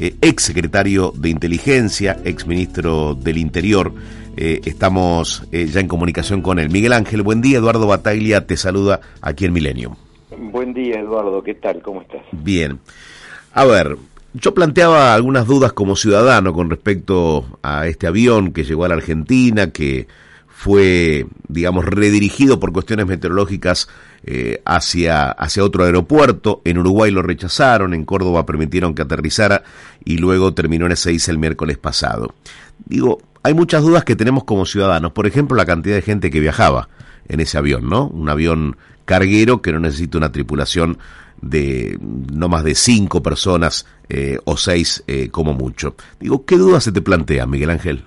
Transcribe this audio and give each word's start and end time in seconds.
Eh, 0.00 0.14
ex 0.20 0.44
secretario 0.44 1.12
de 1.16 1.28
Inteligencia, 1.28 2.18
ex 2.24 2.46
ministro 2.46 3.14
del 3.14 3.36
Interior. 3.36 3.92
Eh, 4.36 4.60
estamos 4.64 5.42
eh, 5.50 5.66
ya 5.66 5.80
en 5.80 5.88
comunicación 5.88 6.40
con 6.40 6.60
él. 6.60 6.70
Miguel 6.70 6.92
Ángel, 6.92 7.22
buen 7.22 7.40
día. 7.40 7.58
Eduardo 7.58 7.88
Bataglia 7.88 8.46
te 8.46 8.56
saluda 8.56 9.00
aquí 9.20 9.44
en 9.44 9.52
Milenio. 9.52 9.96
Buen 10.38 10.72
día, 10.72 11.00
Eduardo. 11.00 11.42
¿Qué 11.42 11.54
tal? 11.54 11.82
¿Cómo 11.82 12.02
estás? 12.02 12.22
Bien. 12.30 12.78
A 13.52 13.64
ver, 13.64 13.96
yo 14.34 14.54
planteaba 14.54 15.14
algunas 15.14 15.48
dudas 15.48 15.72
como 15.72 15.96
ciudadano 15.96 16.52
con 16.52 16.70
respecto 16.70 17.58
a 17.62 17.88
este 17.88 18.06
avión 18.06 18.52
que 18.52 18.62
llegó 18.62 18.84
a 18.84 18.88
la 18.88 18.94
Argentina, 18.94 19.72
que 19.72 20.06
fue, 20.58 21.24
digamos, 21.46 21.84
redirigido 21.84 22.58
por 22.58 22.72
cuestiones 22.72 23.06
meteorológicas 23.06 23.88
eh, 24.24 24.60
hacia, 24.64 25.30
hacia 25.30 25.62
otro 25.62 25.84
aeropuerto. 25.84 26.62
En 26.64 26.78
Uruguay 26.78 27.12
lo 27.12 27.22
rechazaron, 27.22 27.94
en 27.94 28.04
Córdoba 28.04 28.44
permitieron 28.44 28.92
que 28.92 29.02
aterrizara 29.02 29.62
y 30.04 30.18
luego 30.18 30.54
terminó 30.54 30.86
en 30.86 30.92
Ezeiza 30.92 31.30
el 31.30 31.38
miércoles 31.38 31.78
pasado. 31.78 32.34
Digo, 32.86 33.20
hay 33.44 33.54
muchas 33.54 33.82
dudas 33.82 34.02
que 34.02 34.16
tenemos 34.16 34.42
como 34.42 34.66
ciudadanos. 34.66 35.12
Por 35.12 35.28
ejemplo, 35.28 35.56
la 35.56 35.64
cantidad 35.64 35.94
de 35.94 36.02
gente 36.02 36.28
que 36.28 36.40
viajaba 36.40 36.88
en 37.28 37.38
ese 37.38 37.56
avión, 37.56 37.88
¿no? 37.88 38.08
Un 38.08 38.28
avión 38.28 38.76
carguero 39.04 39.62
que 39.62 39.70
no 39.70 39.78
necesita 39.78 40.18
una 40.18 40.32
tripulación 40.32 40.98
de 41.40 41.96
no 42.00 42.48
más 42.48 42.64
de 42.64 42.74
cinco 42.74 43.22
personas 43.22 43.86
eh, 44.08 44.40
o 44.44 44.56
seis 44.56 45.04
eh, 45.06 45.28
como 45.28 45.54
mucho. 45.54 45.94
Digo, 46.18 46.44
¿qué 46.44 46.56
dudas 46.56 46.82
se 46.82 46.90
te 46.90 47.00
plantean, 47.00 47.48
Miguel 47.48 47.70
Ángel? 47.70 48.04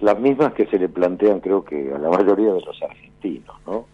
Las 0.00 0.18
mismas 0.18 0.52
que 0.54 0.66
se 0.66 0.78
le 0.78 0.88
plantean 0.88 1.40
creo 1.40 1.64
que 1.64 1.92
a 1.92 1.98
la 1.98 2.10
mayoría 2.10 2.52
de 2.52 2.60
los 2.60 2.82
argentinos, 2.82 3.56
¿no? 3.66 3.86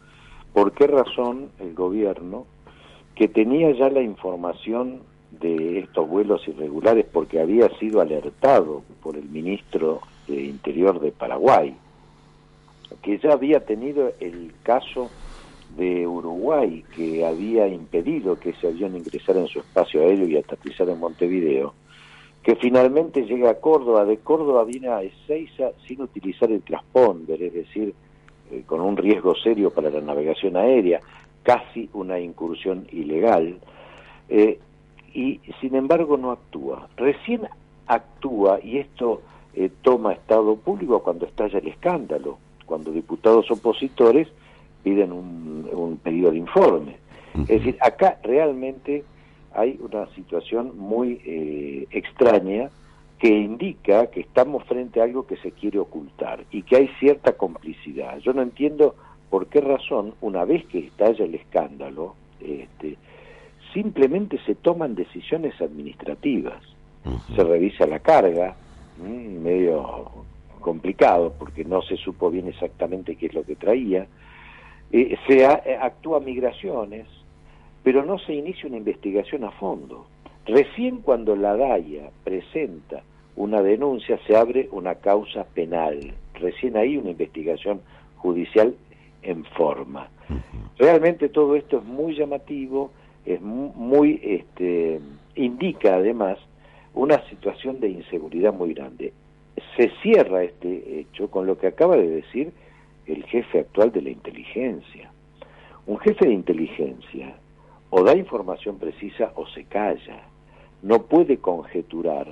¿Por 0.53 0.73
qué 0.73 0.87
razón 0.87 1.51
el 1.61 1.75
gobierno, 1.75 2.47
que 3.15 3.29
tenía 3.29 3.71
ya 3.73 3.89
la 3.91 4.01
información 4.01 5.03
de 5.31 5.81
estos 5.81 6.09
vuelos 6.09 6.47
irregulares 6.49 7.07
porque 7.13 7.41
había 7.41 7.69
sido 7.79 8.01
alertado 8.01 8.83
por 9.03 9.17
el 9.17 9.29
ministro 9.29 10.01
de 10.27 10.43
Interior 10.43 11.01
de 11.01 11.13
Paraguay, 11.13 11.77
que 13.03 13.19
ya 13.19 13.33
había 13.33 13.65
tenido 13.65 14.13
el 14.21 14.53
caso 14.63 15.11
de 15.77 16.07
Uruguay 16.07 16.85
que 16.97 17.25
había 17.25 17.69
impedido 17.69 18.39
que 18.39 18.51
ese 18.51 18.69
avión 18.69 18.97
ingresara 18.97 19.41
en 19.41 19.47
su 19.47 19.61
espacio 19.61 20.03
aéreo 20.03 20.27
y 20.27 20.37
aterrizara 20.37 20.93
en 20.93 20.99
Montevideo, 20.99 21.75
que 22.43 22.57
finalmente 22.57 23.23
llega 23.23 23.51
a 23.51 23.55
Córdoba, 23.55 24.05
de 24.05 24.19
Córdoba 24.19 24.65
viene 24.65 24.89
a 24.89 25.03
Ezeiza 25.03 25.73
sin 25.87 26.01
utilizar 26.03 26.51
el 26.51 26.63
transponder, 26.63 27.43
es 27.43 27.53
decir, 27.53 27.95
eh, 28.51 28.63
con 28.67 28.81
un 28.81 28.97
riesgo 28.97 29.35
serio 29.35 29.71
para 29.71 29.91
la 29.91 30.01
navegación 30.01 30.57
aérea, 30.57 31.01
casi 31.43 31.89
una 31.93 32.19
incursión 32.19 32.87
ilegal, 32.93 33.59
eh, 34.29 34.59
y 35.13 35.41
sin 35.61 35.75
embargo 35.75 36.17
no 36.17 36.31
actúa. 36.31 36.89
Recién 36.97 37.43
actúa, 37.87 38.61
y 38.63 38.79
esto 38.79 39.23
eh, 39.55 39.71
toma 39.83 40.13
estado 40.13 40.57
público 40.57 41.01
cuando 41.03 41.27
estalla 41.27 41.59
el 41.59 41.69
escándalo, 41.69 42.39
cuando 42.65 42.91
diputados 42.91 43.51
opositores 43.51 44.29
piden 44.83 45.13
un, 45.13 45.69
un 45.73 45.97
pedido 45.99 46.31
de 46.31 46.39
informe. 46.39 46.97
Es 47.35 47.49
decir, 47.49 47.77
acá 47.81 48.19
realmente 48.23 49.05
hay 49.55 49.79
una 49.81 50.07
situación 50.15 50.79
muy 50.79 51.21
eh, 51.25 51.87
extraña 51.91 52.71
que 53.19 53.29
indica 53.29 54.07
que 54.07 54.21
estamos 54.21 54.65
frente 54.65 55.01
a 55.01 55.05
algo 55.05 55.27
que 55.27 55.37
se 55.37 55.53
quiere 55.53 55.79
ocultar 55.79 56.45
y 56.51 56.63
que 56.63 56.77
hay 56.77 56.89
cierta 56.99 57.33
complicidad. 57.33 58.19
Yo 58.19 58.33
no 58.33 58.43
entiendo 58.43 58.95
por 59.29 59.47
qué 59.47 59.61
razón, 59.61 60.15
una 60.21 60.45
vez 60.45 60.65
que 60.67 60.79
estalla 60.79 61.25
el 61.25 61.35
escándalo, 61.35 62.15
este, 62.41 62.97
simplemente 63.75 64.39
se 64.47 64.55
toman 64.55 64.95
decisiones 64.95 65.61
administrativas. 65.61 66.63
Se 67.35 67.45
revisa 67.45 67.87
la 67.87 68.01
carga, 68.01 68.55
medio 68.99 70.11
complicado 70.61 71.33
porque 71.39 71.65
no 71.65 71.81
se 71.83 71.97
supo 71.97 72.31
bien 72.31 72.49
exactamente 72.49 73.17
qué 73.17 73.27
es 73.27 73.35
lo 73.35 73.45
que 73.45 73.57
traía. 73.57 74.07
Eh, 74.93 75.17
se 75.27 75.43
eh, 75.45 75.79
actúa 75.81 76.21
migraciones, 76.21 77.07
pero 77.83 78.05
no 78.05 78.19
se 78.19 78.35
inicia 78.35 78.69
una 78.69 78.79
investigación 78.79 79.45
a 79.45 79.51
fondo. 79.53 80.07
Recién 80.47 80.99
cuando 80.99 81.37
la 81.37 81.57
DAIA 81.57 82.11
presenta 82.25 83.03
una 83.37 83.63
denuncia 83.63 84.19
se 84.27 84.37
abre 84.37 84.69
una 84.73 84.97
causa 84.97 85.45
penal. 85.45 86.13
Recién 86.35 86.77
ahí 86.77 86.97
una 86.97 87.11
investigación 87.11 87.81
judicial 88.17 88.75
en 89.23 89.45
forma. 89.45 90.09
Realmente 90.79 91.29
todo 91.29 91.57
esto 91.57 91.79
es 91.79 91.85
muy 91.85 92.15
llamativo, 92.15 92.91
es 93.25 93.41
muy, 93.41 94.21
este, 94.23 95.01
indica 95.37 95.95
además 95.95 96.39
una 96.95 97.25
situación 97.29 97.81
de 97.81 97.89
inseguridad 97.89 98.53
muy 98.53 98.75
grande. 98.75 99.13
Se 99.77 99.91
cierra 100.03 100.43
este 100.43 101.01
hecho 101.01 101.31
con 101.31 101.47
lo 101.47 101.59
que 101.59 101.67
acaba 101.69 101.97
de 101.97 102.09
decir 102.09 102.53
el 103.07 103.25
jefe 103.25 103.61
actual 103.61 103.93
de 103.93 104.03
la 104.03 104.11
inteligencia. 104.11 105.11
Un 105.87 105.99
jefe 105.99 106.27
de 106.27 106.35
inteligencia 106.35 107.35
o 107.91 108.03
da 108.03 108.17
información 108.17 108.79
precisa 108.79 109.33
o 109.35 109.47
se 109.49 109.65
calla. 109.65 110.23
No 110.83 111.03
puede 111.03 111.39
conjeturar 111.39 112.27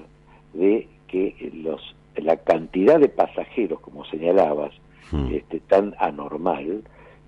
de 0.55 0.89
que 1.09 1.51
los, 1.63 1.95
la 2.17 2.37
cantidad 2.37 2.99
de 2.99 3.09
pasajeros, 3.09 3.81
como 3.81 4.05
señalabas, 4.07 4.73
hmm. 5.11 5.35
este, 5.35 5.61
tan 5.61 5.95
anormal, 5.99 6.85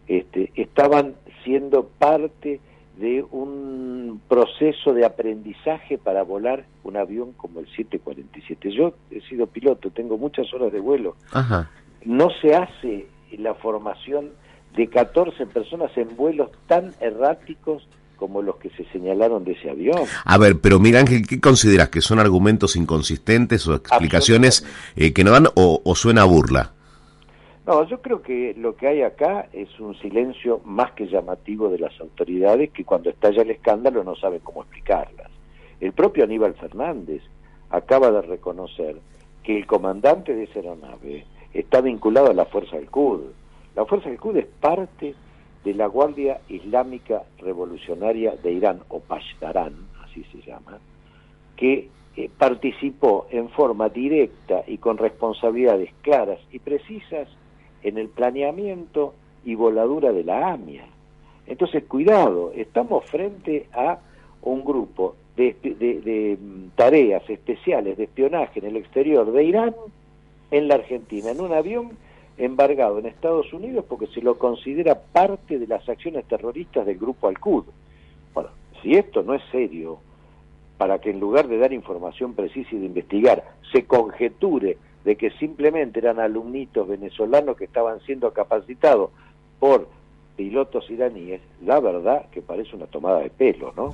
este, 0.06 0.52
estaban 0.54 1.14
siendo 1.44 1.84
parte 1.84 2.60
de 2.98 3.24
un 3.30 4.20
proceso 4.28 4.92
de 4.92 5.06
aprendizaje 5.06 5.98
para 5.98 6.22
volar 6.22 6.66
un 6.84 6.96
avión 6.96 7.32
como 7.32 7.60
el 7.60 7.66
747. 7.66 8.70
Yo 8.72 8.94
he 9.10 9.20
sido 9.22 9.46
piloto, 9.46 9.90
tengo 9.90 10.18
muchas 10.18 10.52
horas 10.52 10.72
de 10.72 10.80
vuelo. 10.80 11.16
No 12.04 12.28
se 12.42 12.54
hace 12.54 13.06
la 13.38 13.54
formación 13.54 14.30
de 14.76 14.88
14 14.88 15.46
personas 15.46 15.96
en 15.96 16.14
vuelos 16.16 16.50
tan 16.66 16.92
erráticos 17.00 17.88
como 18.20 18.42
los 18.42 18.56
que 18.56 18.68
se 18.70 18.84
señalaron 18.92 19.44
de 19.44 19.52
ese 19.52 19.70
avión. 19.70 20.02
A 20.26 20.36
ver, 20.36 20.60
pero 20.60 20.78
mira 20.78 21.00
Ángel, 21.00 21.26
¿qué 21.26 21.40
consideras? 21.40 21.88
¿Que 21.88 22.02
son 22.02 22.18
argumentos 22.18 22.76
inconsistentes 22.76 23.66
o 23.66 23.74
explicaciones 23.74 24.66
eh, 24.94 25.14
que 25.14 25.24
no 25.24 25.30
dan 25.30 25.46
o, 25.54 25.80
o, 25.82 25.94
suena 25.94 26.20
a 26.20 26.26
burla? 26.26 26.74
No, 27.66 27.82
yo 27.88 28.02
creo 28.02 28.20
que 28.20 28.54
lo 28.58 28.76
que 28.76 28.88
hay 28.88 29.00
acá 29.00 29.48
es 29.54 29.80
un 29.80 29.98
silencio 29.98 30.60
más 30.66 30.92
que 30.92 31.06
llamativo 31.06 31.70
de 31.70 31.78
las 31.78 31.98
autoridades 31.98 32.70
que 32.72 32.84
cuando 32.84 33.08
estalla 33.08 33.40
el 33.40 33.52
escándalo 33.52 34.04
no 34.04 34.14
saben 34.16 34.40
cómo 34.40 34.62
explicarlas. 34.62 35.30
El 35.80 35.92
propio 35.92 36.24
Aníbal 36.24 36.52
Fernández 36.54 37.22
acaba 37.70 38.10
de 38.10 38.20
reconocer 38.20 38.96
que 39.42 39.56
el 39.56 39.66
comandante 39.66 40.34
de 40.34 40.44
esa 40.44 40.58
aeronave 40.58 41.24
está 41.54 41.80
vinculado 41.80 42.30
a 42.30 42.34
la 42.34 42.44
Fuerza 42.44 42.76
del 42.76 42.90
CUD. 42.90 43.20
La 43.74 43.86
Fuerza 43.86 44.10
del 44.10 44.20
CUD 44.20 44.36
es 44.36 44.46
parte 44.60 45.14
de 45.64 45.74
la 45.74 45.86
Guardia 45.86 46.40
Islámica 46.48 47.22
Revolucionaria 47.38 48.34
de 48.42 48.52
Irán, 48.52 48.80
o 48.88 49.00
Pashdarán, 49.00 49.74
así 50.02 50.24
se 50.32 50.40
llama, 50.42 50.78
que 51.56 51.88
eh, 52.16 52.30
participó 52.36 53.26
en 53.30 53.48
forma 53.50 53.88
directa 53.88 54.64
y 54.66 54.78
con 54.78 54.98
responsabilidades 54.98 55.90
claras 56.02 56.38
y 56.50 56.58
precisas 56.58 57.28
en 57.82 57.98
el 57.98 58.08
planeamiento 58.08 59.14
y 59.44 59.54
voladura 59.54 60.12
de 60.12 60.24
la 60.24 60.52
AMIA. 60.52 60.84
Entonces, 61.46 61.84
cuidado, 61.84 62.52
estamos 62.54 63.04
frente 63.06 63.66
a 63.72 63.98
un 64.42 64.64
grupo 64.64 65.16
de, 65.36 65.56
de, 65.62 66.38
mm, 66.40 66.70
tareas 66.76 67.28
especiales 67.28 67.96
de 67.96 68.04
espionaje 68.04 68.60
en 68.60 68.66
el 68.66 68.76
exterior 68.76 69.30
de 69.32 69.44
Irán 69.44 69.74
en 70.50 70.68
la 70.68 70.74
Argentina, 70.76 71.30
en 71.30 71.40
un 71.40 71.52
avión 71.52 71.90
embargado 72.44 72.98
en 72.98 73.06
Estados 73.06 73.52
Unidos 73.52 73.84
porque 73.88 74.06
se 74.08 74.22
lo 74.22 74.38
considera 74.38 74.98
parte 74.98 75.58
de 75.58 75.66
las 75.66 75.88
acciones 75.88 76.24
terroristas 76.26 76.86
del 76.86 76.98
grupo 76.98 77.28
Al-Qud. 77.28 77.64
Bueno, 78.34 78.50
si 78.82 78.94
esto 78.94 79.22
no 79.22 79.34
es 79.34 79.42
serio, 79.50 79.98
para 80.78 80.98
que 80.98 81.10
en 81.10 81.20
lugar 81.20 81.48
de 81.48 81.58
dar 81.58 81.72
información 81.72 82.34
precisa 82.34 82.70
y 82.72 82.78
de 82.78 82.86
investigar, 82.86 83.44
se 83.70 83.84
conjeture 83.84 84.78
de 85.04 85.16
que 85.16 85.30
simplemente 85.32 85.98
eran 85.98 86.18
alumnitos 86.18 86.88
venezolanos 86.88 87.56
que 87.56 87.64
estaban 87.64 88.00
siendo 88.00 88.32
capacitados 88.32 89.10
por 89.58 89.88
pilotos 90.40 90.88
iraníes, 90.88 91.42
la 91.66 91.80
verdad 91.80 92.30
que 92.30 92.40
parece 92.40 92.74
una 92.74 92.86
tomada 92.86 93.20
de 93.20 93.28
pelo, 93.28 93.74
¿no? 93.76 93.92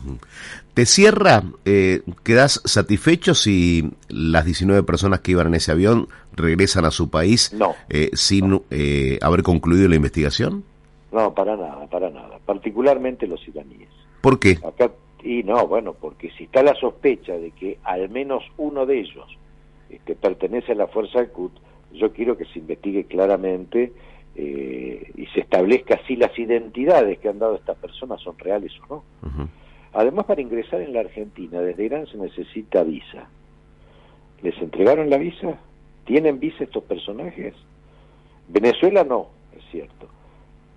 ¿Te 0.74 0.86
cierra, 0.86 1.42
eh, 1.64 2.02
quedas 2.22 2.62
satisfecho 2.64 3.34
si 3.34 3.90
las 4.08 4.44
19 4.44 4.84
personas 4.84 5.18
que 5.22 5.32
iban 5.32 5.48
en 5.48 5.56
ese 5.56 5.72
avión 5.72 6.06
regresan 6.36 6.84
a 6.84 6.92
su 6.92 7.10
país 7.10 7.52
eh, 7.90 8.10
sin 8.12 8.62
eh, 8.70 9.18
haber 9.22 9.42
concluido 9.42 9.88
la 9.88 9.96
investigación? 9.96 10.62
No, 11.10 11.34
para 11.34 11.56
nada, 11.56 11.84
para 11.88 12.10
nada, 12.10 12.38
particularmente 12.46 13.26
los 13.26 13.40
iraníes. 13.48 13.88
¿Por 14.20 14.38
qué? 14.38 14.60
Acá, 14.64 14.92
y 15.24 15.42
no, 15.42 15.66
bueno, 15.66 15.94
porque 15.94 16.30
si 16.38 16.44
está 16.44 16.62
la 16.62 16.76
sospecha 16.76 17.32
de 17.32 17.50
que 17.50 17.78
al 17.82 18.08
menos 18.08 18.44
uno 18.56 18.86
de 18.86 19.00
ellos 19.00 19.36
este, 19.90 20.14
pertenece 20.14 20.70
a 20.70 20.76
la 20.76 20.86
fuerza 20.86 21.18
del 21.18 21.30
CUT, 21.30 21.54
yo 21.92 22.12
quiero 22.12 22.36
que 22.36 22.44
se 22.44 22.60
investigue 22.60 23.02
claramente 23.06 23.92
eh, 24.38 25.12
y 25.16 25.26
se 25.26 25.40
establezca 25.40 25.98
si 26.06 26.14
las 26.16 26.38
identidades 26.38 27.18
que 27.18 27.28
han 27.28 27.38
dado 27.38 27.54
estas 27.56 27.76
personas 27.78 28.20
son 28.20 28.38
reales 28.38 28.72
o 28.88 29.02
no. 29.22 29.48
Además, 29.94 30.26
para 30.26 30.42
ingresar 30.42 30.82
en 30.82 30.92
la 30.92 31.00
Argentina 31.00 31.60
desde 31.60 31.84
Irán 31.84 32.06
se 32.06 32.18
necesita 32.18 32.82
visa. 32.82 33.28
¿Les 34.42 34.56
entregaron 34.58 35.08
la 35.08 35.16
visa? 35.16 35.58
¿Tienen 36.04 36.38
visa 36.38 36.64
estos 36.64 36.84
personajes? 36.84 37.54
Venezuela 38.48 39.04
no, 39.04 39.28
es 39.56 39.64
cierto, 39.70 40.06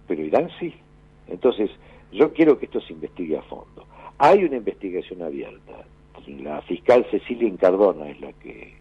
pero 0.08 0.24
Irán 0.24 0.50
sí. 0.58 0.74
Entonces, 1.28 1.70
yo 2.14 2.32
quiero 2.34 2.58
que 2.58 2.66
esto 2.66 2.80
se 2.80 2.94
investigue 2.94 3.38
a 3.38 3.42
fondo. 3.44 3.86
Hay 4.18 4.44
una 4.46 4.56
investigación 4.56 5.22
abierta. 5.22 5.86
La 6.28 6.62
fiscal 6.62 7.06
Cecilia 7.12 7.48
Incardona 7.48 8.10
es 8.10 8.22
la 8.22 8.32
que 8.34 8.79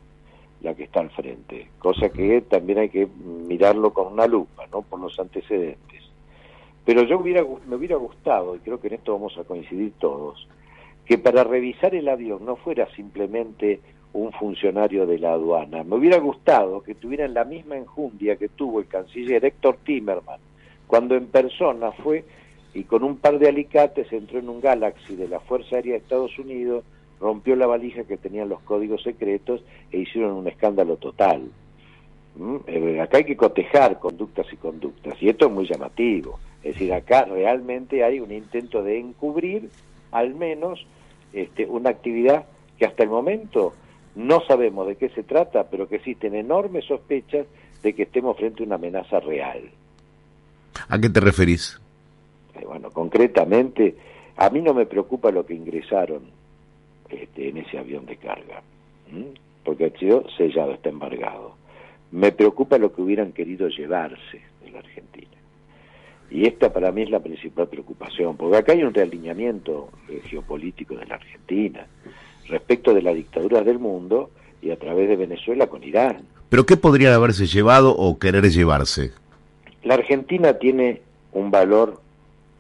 la 0.60 0.74
que 0.74 0.84
está 0.84 1.00
al 1.00 1.10
frente, 1.10 1.68
cosa 1.78 2.08
que 2.08 2.40
también 2.42 2.78
hay 2.78 2.88
que 2.88 3.06
mirarlo 3.06 3.92
con 3.92 4.12
una 4.12 4.26
lupa, 4.26 4.66
¿no? 4.72 4.82
Por 4.82 5.00
los 5.00 5.18
antecedentes. 5.18 6.02
Pero 6.84 7.02
yo 7.02 7.18
hubiera, 7.18 7.44
me 7.66 7.76
hubiera 7.76 7.96
gustado, 7.96 8.56
y 8.56 8.60
creo 8.60 8.80
que 8.80 8.88
en 8.88 8.94
esto 8.94 9.12
vamos 9.12 9.36
a 9.38 9.44
coincidir 9.44 9.92
todos, 9.98 10.48
que 11.04 11.18
para 11.18 11.44
revisar 11.44 11.94
el 11.94 12.08
avión 12.08 12.44
no 12.44 12.56
fuera 12.56 12.88
simplemente 12.94 13.80
un 14.12 14.32
funcionario 14.32 15.06
de 15.06 15.18
la 15.18 15.32
aduana. 15.32 15.84
Me 15.84 15.96
hubiera 15.96 16.18
gustado 16.18 16.82
que 16.82 16.94
tuvieran 16.94 17.34
la 17.34 17.44
misma 17.44 17.76
enjundia 17.76 18.36
que 18.36 18.48
tuvo 18.48 18.80
el 18.80 18.86
canciller 18.86 19.44
Héctor 19.44 19.78
Timerman, 19.84 20.40
cuando 20.86 21.14
en 21.14 21.26
persona 21.26 21.92
fue 21.92 22.24
y 22.74 22.84
con 22.84 23.04
un 23.04 23.16
par 23.16 23.38
de 23.38 23.48
alicates 23.48 24.12
entró 24.12 24.38
en 24.38 24.48
un 24.48 24.60
Galaxy 24.60 25.16
de 25.16 25.28
la 25.28 25.40
Fuerza 25.40 25.76
Aérea 25.76 25.92
de 25.92 25.98
Estados 25.98 26.38
Unidos 26.38 26.84
rompió 27.20 27.56
la 27.56 27.66
valija 27.66 28.04
que 28.04 28.16
tenían 28.16 28.48
los 28.48 28.60
códigos 28.60 29.02
secretos 29.02 29.62
e 29.90 29.98
hicieron 29.98 30.32
un 30.32 30.48
escándalo 30.48 30.96
total. 30.96 31.50
¿Mm? 32.36 32.56
Eh, 32.66 33.00
acá 33.00 33.18
hay 33.18 33.24
que 33.24 33.36
cotejar 33.36 33.98
conductas 33.98 34.46
y 34.52 34.56
conductas, 34.56 35.20
y 35.20 35.28
esto 35.28 35.46
es 35.46 35.52
muy 35.52 35.66
llamativo. 35.66 36.38
Es 36.62 36.74
decir, 36.74 36.92
acá 36.92 37.24
realmente 37.24 38.04
hay 38.04 38.20
un 38.20 38.32
intento 38.32 38.82
de 38.82 38.98
encubrir 38.98 39.70
al 40.12 40.34
menos 40.34 40.86
este, 41.32 41.66
una 41.66 41.90
actividad 41.90 42.46
que 42.78 42.86
hasta 42.86 43.02
el 43.02 43.10
momento 43.10 43.74
no 44.14 44.40
sabemos 44.46 44.86
de 44.86 44.96
qué 44.96 45.08
se 45.10 45.22
trata, 45.22 45.68
pero 45.70 45.88
que 45.88 45.96
existen 45.96 46.34
enormes 46.34 46.84
sospechas 46.86 47.46
de 47.82 47.94
que 47.94 48.04
estemos 48.04 48.36
frente 48.36 48.62
a 48.62 48.66
una 48.66 48.74
amenaza 48.76 49.20
real. 49.20 49.70
¿A 50.88 50.98
qué 50.98 51.08
te 51.08 51.20
referís? 51.20 51.80
Eh, 52.54 52.64
bueno, 52.64 52.90
concretamente, 52.90 53.96
a 54.36 54.50
mí 54.50 54.60
no 54.60 54.74
me 54.74 54.86
preocupa 54.86 55.30
lo 55.30 55.44
que 55.44 55.54
ingresaron 55.54 56.37
este, 57.10 57.48
en 57.48 57.58
ese 57.58 57.78
avión 57.78 58.06
de 58.06 58.16
carga, 58.16 58.62
porque 59.64 59.86
ha 59.86 59.98
sido 59.98 60.24
sellado, 60.36 60.72
está 60.72 60.88
embargado. 60.88 61.54
Me 62.10 62.32
preocupa 62.32 62.78
lo 62.78 62.92
que 62.92 63.02
hubieran 63.02 63.32
querido 63.32 63.68
llevarse 63.68 64.40
de 64.64 64.70
la 64.70 64.78
Argentina. 64.78 65.28
Y 66.30 66.46
esta 66.46 66.72
para 66.72 66.92
mí 66.92 67.02
es 67.02 67.10
la 67.10 67.20
principal 67.20 67.68
preocupación, 67.68 68.36
porque 68.36 68.58
acá 68.58 68.72
hay 68.72 68.82
un 68.82 68.92
realineamiento 68.92 69.88
eh, 70.08 70.20
geopolítico 70.24 70.94
de 70.94 71.06
la 71.06 71.14
Argentina 71.14 71.86
respecto 72.48 72.94
de 72.94 73.02
las 73.02 73.14
dictaduras 73.14 73.64
del 73.64 73.78
mundo 73.78 74.30
y 74.60 74.70
a 74.70 74.78
través 74.78 75.08
de 75.08 75.16
Venezuela 75.16 75.66
con 75.68 75.84
Irán. 75.84 76.22
¿Pero 76.48 76.66
qué 76.66 76.76
podrían 76.76 77.12
haberse 77.12 77.46
llevado 77.46 77.94
o 77.94 78.18
querer 78.18 78.50
llevarse? 78.50 79.12
La 79.82 79.94
Argentina 79.94 80.54
tiene 80.54 81.02
un 81.32 81.50
valor 81.50 82.00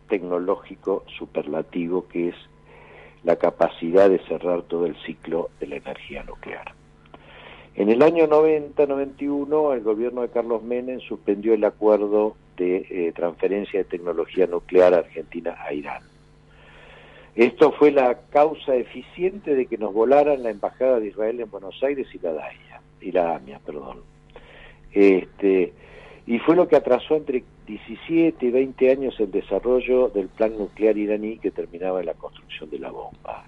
tecnológico 0.08 1.04
superlativo 1.18 2.06
que 2.08 2.28
es 2.28 2.34
la 3.24 3.36
capacidad 3.36 4.08
de 4.08 4.18
cerrar 4.20 4.62
todo 4.62 4.86
el 4.86 4.96
ciclo 5.04 5.50
de 5.60 5.66
la 5.66 5.76
energía 5.76 6.22
nuclear. 6.24 6.74
En 7.74 7.90
el 7.90 8.02
año 8.02 8.26
90-91 8.26 9.74
el 9.74 9.82
gobierno 9.82 10.22
de 10.22 10.30
Carlos 10.30 10.62
Menem 10.62 11.00
suspendió 11.00 11.54
el 11.54 11.64
acuerdo 11.64 12.36
de 12.56 12.86
eh, 12.90 13.12
transferencia 13.14 13.78
de 13.78 13.84
tecnología 13.84 14.46
nuclear 14.46 14.94
argentina 14.94 15.56
a 15.64 15.72
Irán. 15.72 16.02
Esto 17.36 17.70
fue 17.70 17.92
la 17.92 18.18
causa 18.30 18.74
eficiente 18.74 19.54
de 19.54 19.66
que 19.66 19.78
nos 19.78 19.94
volaran 19.94 20.42
la 20.42 20.50
embajada 20.50 20.98
de 20.98 21.06
Israel 21.06 21.40
en 21.40 21.50
Buenos 21.50 21.80
Aires 21.84 22.08
y 22.12 22.18
la 22.18 22.32
DAIA, 22.32 22.80
y 23.00 23.12
la 23.12 23.36
AMIA, 23.36 23.60
perdón. 23.64 23.98
Este, 24.92 25.72
y 26.26 26.38
fue 26.40 26.56
lo 26.56 26.66
que 26.66 26.74
atrasó 26.74 27.14
entre 27.14 27.44
17 27.68 28.46
y 28.46 28.50
20 28.50 28.90
años 28.90 29.20
el 29.20 29.30
desarrollo 29.30 30.08
del 30.08 30.28
plan 30.28 30.56
nuclear 30.56 30.96
iraní 30.96 31.38
que 31.38 31.50
terminaba 31.50 32.00
en 32.00 32.06
la 32.06 32.14
construcción 32.14 32.70
de 32.70 32.78
la 32.78 32.90
bomba. 32.90 33.44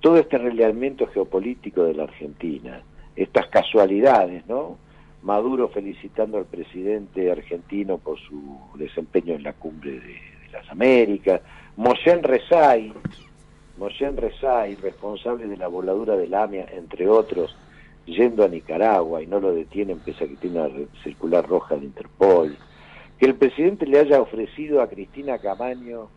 Todo 0.00 0.16
este 0.16 0.38
realineamiento 0.38 1.06
geopolítico 1.08 1.84
de 1.84 1.92
la 1.92 2.04
Argentina, 2.04 2.82
estas 3.14 3.48
casualidades, 3.48 4.46
¿no? 4.46 4.78
Maduro 5.22 5.68
felicitando 5.68 6.38
al 6.38 6.46
presidente 6.46 7.30
argentino 7.30 7.98
por 7.98 8.18
su 8.18 8.58
desempeño 8.76 9.34
en 9.34 9.42
la 9.42 9.52
cumbre 9.52 10.00
de, 10.00 10.16
las 10.52 10.68
Américas, 10.70 11.42
Moshen 11.76 12.22
Rezai, 12.22 12.92
Moshen 13.78 14.16
Rezai, 14.16 14.74
responsable 14.76 15.46
de 15.46 15.58
la 15.58 15.68
voladura 15.68 16.16
del 16.16 16.34
AMIA, 16.34 16.66
entre 16.72 17.08
otros, 17.08 17.54
yendo 18.06 18.42
a 18.42 18.48
Nicaragua 18.48 19.22
y 19.22 19.26
no 19.26 19.38
lo 19.38 19.52
detienen 19.52 20.00
pese 20.00 20.24
a 20.24 20.28
que 20.28 20.36
tiene 20.36 20.60
una 20.60 20.86
circular 21.04 21.46
roja 21.46 21.76
de 21.76 21.84
Interpol, 21.84 22.56
que 23.20 23.26
el 23.26 23.34
presidente 23.34 23.86
le 23.86 23.98
haya 23.98 24.18
ofrecido 24.18 24.80
a 24.80 24.88
Cristina 24.88 25.36
Camaño 25.38 26.08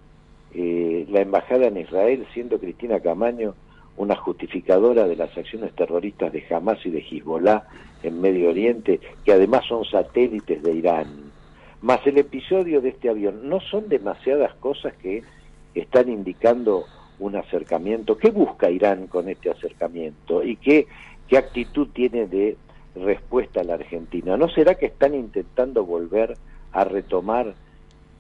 eh, 0.56 1.06
la 1.10 1.20
embajada 1.20 1.68
en 1.68 1.76
Israel, 1.76 2.26
siendo 2.34 2.58
Cristina 2.60 3.02
Camaño 3.02 3.56
una 3.98 4.16
justificadora 4.16 5.06
de 5.06 5.18
las 5.18 5.38
acciones 5.38 5.74
terroristas 5.74 6.32
de 6.32 6.46
Hamas 6.50 6.84
y 6.86 6.92
de 6.92 7.00
Hezbollah 7.00 7.68
en 8.04 8.22
Medio 8.22 8.50
Oriente, 8.50 9.02
que 9.26 9.34
además 9.34 9.66
son 9.68 9.84
satélites 9.84 10.64
de 10.64 10.74
Irán, 10.74 11.08
más 11.82 12.00
el 12.08 12.18
episodio 12.18 12.80
de 12.80 12.90
este 12.90 13.10
avión, 13.10 13.50
no 13.50 13.60
son 13.60 13.90
demasiadas 13.90 14.56
cosas 14.56 14.94
que 14.94 15.24
están 15.76 16.08
indicando 16.08 16.86
un 17.20 17.36
acercamiento. 17.36 18.18
¿Qué 18.18 18.32
busca 18.32 18.72
Irán 18.72 19.08
con 19.08 19.28
este 19.28 19.52
acercamiento? 19.52 20.42
¿Y 20.42 20.56
qué, 20.56 20.88
qué 21.28 21.38
actitud 21.38 21.90
tiene 21.94 22.28
de 22.28 22.56
respuesta 22.96 23.60
a 23.60 23.66
la 23.66 23.74
Argentina? 23.74 24.38
¿No 24.38 24.48
será 24.48 24.76
que 24.76 24.86
están 24.86 25.14
intentando 25.14 25.84
volver 25.84 26.38
a 26.74 26.84
retomar 26.84 27.54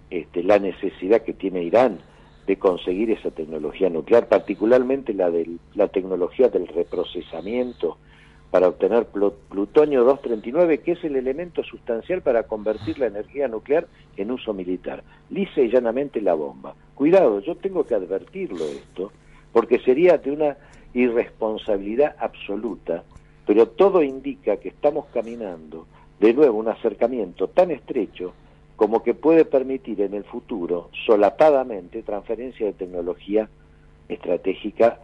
este, 0.10 0.44
la 0.44 0.60
necesidad 0.60 1.24
que 1.24 1.34
tiene 1.34 1.64
Irán 1.64 2.00
de 2.46 2.58
conseguir 2.58 3.12
esa 3.12 3.32
tecnología 3.32 3.90
nuclear, 3.90 4.28
particularmente 4.28 5.14
la 5.14 5.32
de 5.32 5.50
la 5.76 5.88
tecnología 5.88 6.50
del 6.50 6.68
reprocesamiento 6.68 7.98
para 8.52 8.68
obtener 8.68 9.08
plutonio 9.08 10.04
239, 10.04 10.82
que 10.82 10.92
es 10.92 11.04
el 11.04 11.16
elemento 11.16 11.64
sustancial 11.64 12.22
para 12.22 12.44
convertir 12.44 13.00
la 13.00 13.08
energía 13.08 13.48
nuclear 13.48 13.88
en 14.16 14.30
uso 14.30 14.54
militar. 14.54 15.04
Lisa 15.32 15.62
y 15.62 15.72
llanamente 15.72 16.22
la 16.22 16.36
bomba. 16.36 16.76
Cuidado, 16.94 17.40
yo 17.40 17.56
tengo 17.56 17.84
que 17.84 17.96
advertirlo 17.96 18.64
esto, 18.66 19.12
porque 19.52 19.80
sería 19.80 20.20
de 20.20 20.32
una 20.32 20.58
irresponsabilidad 20.94 22.16
absoluta, 22.20 23.04
pero 23.48 23.70
todo 23.70 24.04
indica 24.04 24.58
que 24.58 24.70
estamos 24.70 25.08
caminando 25.08 25.88
de 26.20 26.36
nuevo 26.36 26.60
un 26.60 26.68
acercamiento 26.68 27.48
tan 27.48 27.72
estrecho 27.72 28.34
como 28.84 29.02
que 29.02 29.14
puede 29.14 29.46
permitir 29.46 30.02
en 30.02 30.14
el 30.14 30.26
futuro 30.26 30.90
solapadamente 31.06 32.04
transferencia 32.04 32.66
de 32.66 32.74
tecnología 32.74 33.48
estratégica 34.10 35.00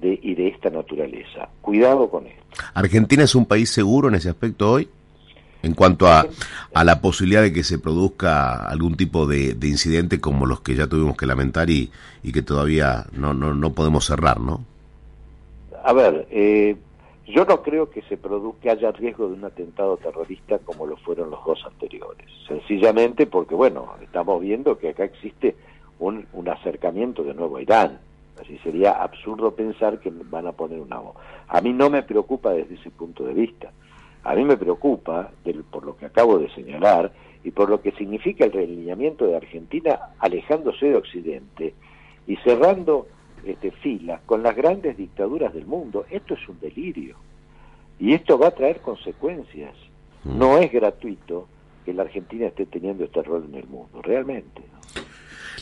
de, 0.00 0.18
y 0.20 0.34
de 0.34 0.48
esta 0.48 0.68
naturaleza. 0.68 1.48
Cuidado 1.60 2.10
con 2.10 2.26
esto. 2.26 2.42
¿Argentina 2.74 3.22
es 3.22 3.36
un 3.36 3.46
país 3.46 3.70
seguro 3.70 4.08
en 4.08 4.16
ese 4.16 4.30
aspecto 4.30 4.72
hoy? 4.72 4.88
En 5.62 5.74
cuanto 5.74 6.08
a, 6.08 6.26
a 6.74 6.82
la 6.82 7.00
posibilidad 7.00 7.42
de 7.42 7.52
que 7.52 7.62
se 7.62 7.78
produzca 7.78 8.64
algún 8.68 8.96
tipo 8.96 9.28
de, 9.28 9.54
de, 9.54 9.68
incidente 9.68 10.20
como 10.20 10.44
los 10.44 10.62
que 10.62 10.74
ya 10.74 10.88
tuvimos 10.88 11.16
que 11.16 11.26
lamentar 11.26 11.70
y, 11.70 11.88
y 12.24 12.32
que 12.32 12.42
todavía 12.42 13.06
no, 13.12 13.32
no, 13.32 13.54
no 13.54 13.72
podemos 13.74 14.06
cerrar, 14.06 14.40
¿no? 14.40 14.64
A 15.84 15.92
ver, 15.92 16.26
eh, 16.32 16.74
yo 17.30 17.44
no 17.44 17.62
creo 17.62 17.90
que 17.90 18.02
se 18.02 18.16
produzca, 18.16 18.72
haya 18.72 18.92
riesgo 18.92 19.28
de 19.28 19.34
un 19.34 19.44
atentado 19.44 19.96
terrorista 19.96 20.58
como 20.58 20.86
lo 20.86 20.96
fueron 20.96 21.30
los 21.30 21.44
dos 21.44 21.64
anteriores. 21.64 22.26
Sencillamente 22.46 23.26
porque, 23.26 23.54
bueno, 23.54 23.94
estamos 24.02 24.40
viendo 24.40 24.78
que 24.78 24.90
acá 24.90 25.04
existe 25.04 25.56
un, 25.98 26.26
un 26.32 26.48
acercamiento 26.48 27.22
de 27.22 27.34
nuevo 27.34 27.56
a 27.56 27.62
Irán. 27.62 27.98
Así 28.40 28.58
sería 28.58 28.92
absurdo 28.92 29.54
pensar 29.54 29.98
que 30.00 30.10
van 30.12 30.46
a 30.46 30.52
poner 30.52 30.80
una... 30.80 31.00
A 31.48 31.60
mí 31.60 31.72
no 31.72 31.90
me 31.90 32.02
preocupa 32.02 32.50
desde 32.50 32.76
ese 32.76 32.90
punto 32.90 33.24
de 33.24 33.34
vista. 33.34 33.70
A 34.24 34.34
mí 34.34 34.44
me 34.44 34.56
preocupa, 34.56 35.30
del, 35.44 35.64
por 35.64 35.84
lo 35.84 35.96
que 35.96 36.06
acabo 36.06 36.38
de 36.38 36.50
señalar, 36.54 37.12
y 37.42 37.50
por 37.50 37.70
lo 37.70 37.80
que 37.80 37.92
significa 37.92 38.44
el 38.44 38.52
realineamiento 38.52 39.26
de 39.26 39.36
Argentina 39.36 39.98
alejándose 40.18 40.86
de 40.86 40.96
Occidente 40.96 41.74
y 42.26 42.36
cerrando 42.36 43.06
este, 43.44 43.70
filas 43.70 44.20
con 44.26 44.42
las 44.42 44.56
grandes 44.56 44.96
dictaduras 44.96 45.52
del 45.54 45.66
mundo. 45.66 46.04
Esto 46.10 46.34
es 46.34 46.48
un 46.48 46.58
delirio 46.60 47.16
y 47.98 48.14
esto 48.14 48.38
va 48.38 48.48
a 48.48 48.54
traer 48.54 48.80
consecuencias. 48.80 49.74
Mm. 50.24 50.38
No 50.38 50.58
es 50.58 50.72
gratuito 50.72 51.48
que 51.84 51.92
la 51.92 52.02
Argentina 52.02 52.46
esté 52.46 52.66
teniendo 52.66 53.04
este 53.04 53.22
rol 53.22 53.46
en 53.48 53.54
el 53.56 53.66
mundo, 53.66 54.02
realmente. 54.02 54.62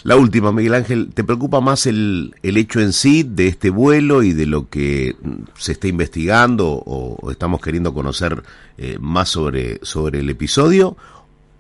La 0.05 0.17
última, 0.17 0.53
Miguel 0.53 0.75
Ángel, 0.75 1.11
¿te 1.13 1.25
preocupa 1.25 1.61
más 1.61 1.87
el, 1.87 2.35
el 2.43 2.57
hecho 2.57 2.81
en 2.81 2.93
sí 2.93 3.25
de 3.25 3.49
este 3.49 3.71
vuelo 3.71 4.23
y 4.23 4.33
de 4.33 4.47
lo 4.47 4.69
que 4.69 5.17
se 5.57 5.73
está 5.73 5.89
investigando 5.89 6.69
o, 6.71 7.31
estamos 7.33 7.61
queriendo 7.61 7.93
conocer 7.93 8.43
eh, 8.77 8.97
más 9.01 9.29
sobre, 9.29 9.81
sobre 9.83 10.21
el 10.21 10.31
episodio? 10.31 10.97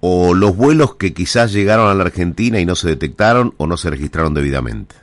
¿O 0.00 0.34
los 0.34 0.56
vuelos 0.56 0.94
que 0.94 1.12
quizás 1.12 1.52
llegaron 1.52 1.88
a 1.88 1.94
la 1.94 2.04
Argentina 2.04 2.60
y 2.60 2.64
no 2.64 2.76
se 2.76 2.88
detectaron 2.88 3.54
o 3.56 3.66
no 3.66 3.76
se 3.76 3.90
registraron 3.90 4.34
debidamente? 4.34 4.94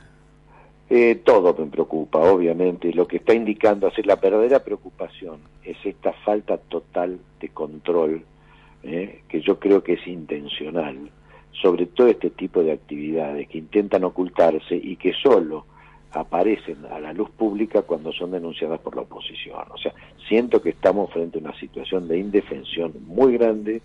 Eh, 0.88 1.20
todo 1.24 1.54
me 1.58 1.66
preocupa, 1.66 2.18
obviamente. 2.18 2.92
Lo 2.92 3.06
que 3.06 3.16
está 3.16 3.34
indicando, 3.34 3.88
hacer 3.88 4.06
la 4.06 4.16
verdadera 4.16 4.62
preocupación 4.62 5.40
es 5.64 5.76
esta 5.84 6.12
falta 6.12 6.58
total 6.58 7.18
de 7.40 7.48
control, 7.48 8.22
eh, 8.84 9.22
que 9.28 9.40
yo 9.40 9.58
creo 9.58 9.82
que 9.82 9.94
es 9.94 10.06
intencional, 10.06 11.10
sobre 11.50 11.86
todo 11.86 12.06
este 12.06 12.30
tipo 12.30 12.62
de 12.62 12.72
actividades 12.72 13.48
que 13.48 13.58
intentan 13.58 14.04
ocultarse 14.04 14.76
y 14.76 14.96
que 14.96 15.12
solo 15.12 15.66
aparecen 16.12 16.86
a 16.90 17.00
la 17.00 17.12
luz 17.12 17.30
pública 17.30 17.82
cuando 17.82 18.12
son 18.12 18.30
denunciadas 18.30 18.80
por 18.80 18.94
la 18.94 19.02
oposición. 19.02 19.64
O 19.70 19.76
sea, 19.76 19.92
siento 20.28 20.62
que 20.62 20.70
estamos 20.70 21.12
frente 21.12 21.38
a 21.38 21.42
una 21.42 21.58
situación 21.58 22.06
de 22.06 22.18
indefensión 22.18 22.92
muy 23.06 23.36
grande 23.36 23.82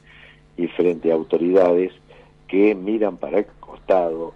y 0.56 0.68
frente 0.68 1.12
a 1.12 1.16
autoridades 1.16 1.92
que 2.48 2.76
miran 2.76 3.18
para 3.18 3.40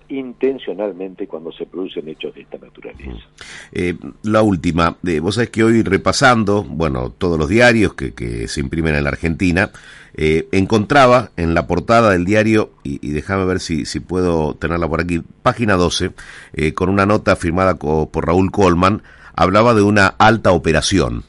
intencionalmente 0.09 1.27
cuando 1.27 1.51
se 1.51 1.65
producen 1.65 2.09
hechos 2.09 2.35
de 2.35 2.41
esta 2.41 2.57
naturaleza. 2.57 3.25
Eh, 3.71 3.95
la 4.23 4.41
última, 4.41 4.97
eh, 5.05 5.19
vos 5.19 5.35
sabés 5.35 5.49
que 5.49 5.63
hoy 5.63 5.81
repasando, 5.81 6.63
bueno, 6.63 7.09
todos 7.09 7.39
los 7.39 7.47
diarios 7.47 7.93
que, 7.93 8.13
que 8.13 8.47
se 8.47 8.59
imprimen 8.59 8.95
en 8.95 9.03
la 9.03 9.11
Argentina, 9.11 9.71
eh, 10.17 10.47
encontraba 10.53 11.31
en 11.35 11.53
la 11.53 11.67
portada 11.67 12.11
del 12.11 12.23
diario, 12.23 12.71
y, 12.83 13.11
déjame 13.11 13.43
ver 13.45 13.59
si, 13.59 13.85
si, 13.85 13.99
puedo 13.99 14.55
tenerla 14.55 14.87
por 14.87 15.01
aquí, 15.01 15.21
página 15.41 15.75
12, 15.75 16.11
eh, 16.53 16.73
con 16.73 16.89
una 16.89 17.05
nota 17.05 17.35
firmada 17.35 17.75
por 17.75 18.25
Raúl 18.25 18.49
Colman, 18.51 19.03
hablaba 19.35 19.73
de 19.73 19.81
una 19.81 20.07
alta 20.07 20.51
operación. 20.51 21.23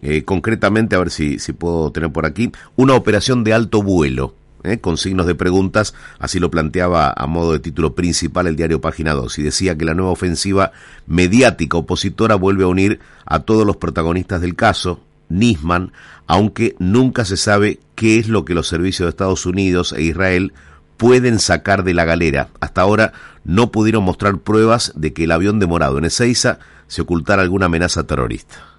Eh, 0.00 0.22
concretamente, 0.22 0.96
a 0.96 1.00
ver 1.00 1.10
si, 1.10 1.38
si 1.38 1.52
puedo 1.52 1.90
tener 1.90 2.10
por 2.10 2.24
aquí, 2.24 2.52
una 2.76 2.94
operación 2.94 3.44
de 3.44 3.52
alto 3.52 3.82
vuelo 3.82 4.34
¿eh? 4.66 4.80
con 4.80 4.96
signos 4.96 5.26
de 5.26 5.34
preguntas, 5.34 5.94
así 6.18 6.38
lo 6.38 6.50
planteaba 6.50 7.12
a 7.16 7.26
modo 7.26 7.52
de 7.52 7.60
título 7.60 7.94
principal 7.94 8.46
el 8.46 8.56
diario 8.56 8.80
Página 8.80 9.14
2, 9.14 9.38
y 9.38 9.42
decía 9.42 9.76
que 9.76 9.84
la 9.84 9.94
nueva 9.94 10.12
ofensiva 10.12 10.72
mediática 11.06 11.78
opositora 11.78 12.34
vuelve 12.34 12.64
a 12.64 12.68
unir 12.68 13.00
a 13.24 13.40
todos 13.40 13.66
los 13.66 13.76
protagonistas 13.76 14.40
del 14.40 14.54
caso, 14.54 15.00
Nisman, 15.28 15.92
aunque 16.26 16.76
nunca 16.78 17.24
se 17.24 17.36
sabe 17.36 17.80
qué 17.94 18.18
es 18.18 18.28
lo 18.28 18.44
que 18.44 18.54
los 18.54 18.68
servicios 18.68 19.06
de 19.06 19.10
Estados 19.10 19.46
Unidos 19.46 19.92
e 19.92 20.02
Israel 20.02 20.52
pueden 20.96 21.38
sacar 21.38 21.84
de 21.84 21.94
la 21.94 22.04
galera. 22.04 22.48
Hasta 22.60 22.82
ahora 22.82 23.12
no 23.44 23.70
pudieron 23.70 24.04
mostrar 24.04 24.38
pruebas 24.38 24.92
de 24.96 25.12
que 25.12 25.24
el 25.24 25.32
avión 25.32 25.58
demorado 25.58 25.98
en 25.98 26.06
Ezeiza 26.06 26.58
se 26.86 27.02
ocultara 27.02 27.42
alguna 27.42 27.66
amenaza 27.66 28.06
terrorista. 28.06 28.75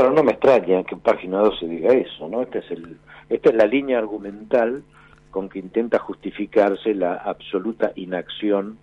Bueno, 0.00 0.14
no 0.14 0.22
me 0.24 0.32
extraña 0.32 0.82
que 0.84 0.94
en 0.94 1.02
página 1.02 1.40
2 1.40 1.58
se 1.60 1.66
diga 1.66 1.92
eso, 1.92 2.26
¿no? 2.26 2.40
Este 2.40 2.60
es 2.60 2.70
el, 2.70 2.96
esta 3.28 3.50
es 3.50 3.54
la 3.54 3.66
línea 3.66 3.98
argumental 3.98 4.82
con 5.30 5.50
que 5.50 5.58
intenta 5.58 5.98
justificarse 5.98 6.94
la 6.94 7.16
absoluta 7.16 7.92
inacción 7.96 8.78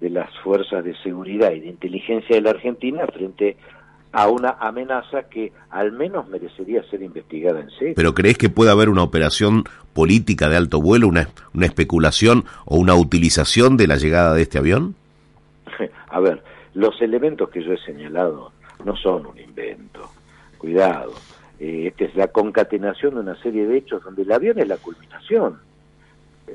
de 0.00 0.08
las 0.08 0.30
fuerzas 0.38 0.82
de 0.82 0.96
seguridad 1.02 1.52
y 1.52 1.60
de 1.60 1.66
inteligencia 1.66 2.36
de 2.36 2.40
la 2.40 2.52
Argentina 2.52 3.06
frente 3.06 3.58
a 4.12 4.30
una 4.30 4.56
amenaza 4.60 5.24
que 5.24 5.52
al 5.68 5.92
menos 5.92 6.26
merecería 6.30 6.82
ser 6.84 7.02
investigada 7.02 7.60
en 7.60 7.68
serio. 7.72 7.92
¿Pero 7.94 8.14
crees 8.14 8.38
que 8.38 8.48
puede 8.48 8.70
haber 8.70 8.88
una 8.88 9.02
operación 9.02 9.64
política 9.92 10.48
de 10.48 10.56
alto 10.56 10.80
vuelo, 10.80 11.06
una, 11.06 11.28
una 11.52 11.66
especulación 11.66 12.46
o 12.64 12.78
una 12.78 12.94
utilización 12.94 13.76
de 13.76 13.88
la 13.88 13.96
llegada 13.96 14.32
de 14.32 14.40
este 14.40 14.56
avión? 14.56 14.94
A 16.08 16.18
ver, 16.20 16.42
los 16.72 16.98
elementos 17.02 17.50
que 17.50 17.62
yo 17.62 17.74
he 17.74 17.78
señalado 17.84 18.52
no 18.86 18.96
son 18.96 19.26
un 19.26 19.38
invento. 19.38 20.08
Cuidado, 20.62 21.10
eh, 21.58 21.88
esta 21.88 22.04
es 22.04 22.14
la 22.14 22.28
concatenación 22.28 23.14
de 23.14 23.20
una 23.22 23.34
serie 23.42 23.66
de 23.66 23.78
hechos 23.78 24.04
donde 24.04 24.22
el 24.22 24.30
avión 24.30 24.60
es 24.60 24.68
la 24.68 24.76
culminación. 24.76 25.58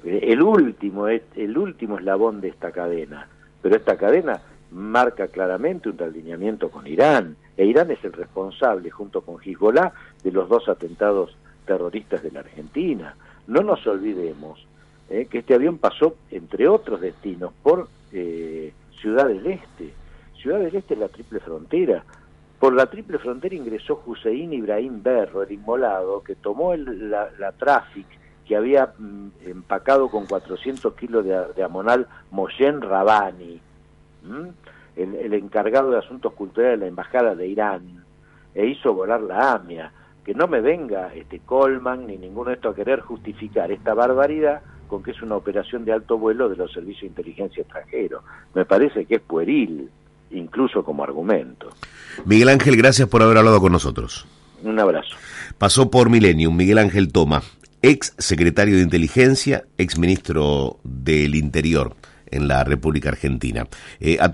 El 0.06 0.42
último, 0.42 1.10
el 1.10 1.58
último 1.58 1.98
eslabón 1.98 2.40
de 2.40 2.48
esta 2.48 2.72
cadena, 2.72 3.28
pero 3.62 3.76
esta 3.76 3.98
cadena 3.98 4.40
marca 4.72 5.28
claramente 5.28 5.90
un 5.90 6.02
alineamiento 6.02 6.72
con 6.72 6.88
Irán, 6.88 7.36
e 7.58 7.66
Irán 7.66 7.92
es 7.92 8.02
el 8.06 8.14
responsable, 8.14 8.90
junto 8.92 9.20
con 9.20 9.42
Hezbollah, 9.44 9.92
de 10.24 10.32
los 10.32 10.48
dos 10.48 10.70
atentados 10.70 11.36
terroristas 11.66 12.24
de 12.24 12.32
la 12.32 12.40
Argentina. 12.40 13.14
No 13.48 13.64
nos 13.64 13.86
olvidemos 13.88 14.66
eh, 15.10 15.28
que 15.30 15.40
este 15.40 15.54
avión 15.54 15.80
pasó, 15.80 16.16
entre 16.32 16.70
otros 16.70 17.02
destinos, 17.02 17.52
por 17.62 17.90
eh, 18.14 18.72
Ciudad 19.02 19.28
del 19.28 19.46
Este. 19.48 19.92
Ciudad 20.42 20.60
del 20.60 20.78
Este 20.78 20.94
es 20.94 21.00
la 21.02 21.10
triple 21.10 21.42
frontera, 21.42 22.06
por 22.60 22.74
la 22.74 22.88
triple 22.88 23.20
frontera 23.20 23.56
ingresó 23.56 24.02
Hussein 24.06 24.52
Ibrahim 24.54 25.04
Berro, 25.04 25.44
el 25.44 25.52
inmolado, 25.52 26.24
que 26.24 26.36
tomó 26.36 26.76
la, 26.76 27.30
la 27.38 27.52
Traffic, 27.52 28.08
que 28.48 28.56
había 28.56 28.94
mm, 28.98 29.28
empacado 29.46 30.10
con 30.10 30.26
400 30.26 30.94
kilos 30.96 31.26
de, 31.26 31.64
amonal 31.64 32.08
Moshen 32.32 32.82
Rabani, 32.82 33.62
el, 34.96 35.34
encargado 35.34 35.92
de 35.92 36.00
asuntos 36.00 36.34
culturales 36.34 36.80
de 36.80 36.86
la 36.86 36.90
Embajada 36.90 37.36
de 37.36 37.48
Irán, 37.48 38.04
e 38.56 38.66
hizo 38.66 38.94
volar 38.94 39.22
la 39.22 39.54
AMIA. 39.54 39.92
Que 40.26 40.34
no 40.34 40.48
me 40.48 40.60
venga 40.60 41.14
este 41.14 41.40
Coleman 41.40 42.08
ni 42.08 42.18
ninguno 42.18 42.50
de 42.50 42.56
estos 42.56 42.74
a 42.74 42.76
querer 42.76 43.00
justificar 43.02 43.72
esta 43.72 43.94
barbaridad 43.94 44.62
con 44.88 45.04
que 45.04 45.12
es 45.12 45.22
una 45.22 45.36
operación 45.36 45.86
de 45.86 45.94
alto 45.94 46.18
vuelo 46.18 46.50
de 46.50 46.56
los 46.56 46.72
servicios 46.72 47.02
de 47.02 47.08
inteligencia 47.08 47.62
extranjeros. 47.62 48.24
Me 48.54 48.66
parece 48.66 49.06
que 49.06 49.16
es 49.16 49.22
pueril 49.22 49.90
incluso 50.32 50.84
como 50.84 51.04
argumento. 51.04 51.70
Miguel 52.26 52.50
Ángel, 52.50 52.78
gracias 52.78 53.08
por 53.08 53.22
haber 53.22 53.38
hablado 53.38 53.62
con 53.62 53.72
nosotros. 53.72 54.26
Un 54.64 54.80
abrazo. 54.80 55.16
Pasó 55.58 55.90
por 55.90 56.10
Millennium 56.10 56.56
Miguel 56.56 56.78
Ángel 56.78 57.12
Toma, 57.12 57.44
ex 57.82 58.14
secretario 58.18 58.76
de 58.76 58.82
Inteligencia, 58.82 59.66
ex 59.78 59.98
ministro 59.98 60.80
del 60.84 61.36
Interior 61.36 61.96
en 62.30 62.48
la 62.48 62.64
República 62.64 63.10
Argentina. 63.10 63.68
Eh, 64.00 64.18
a 64.20 64.32